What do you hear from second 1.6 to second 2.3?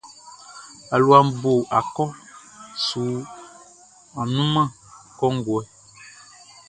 akpɔʼn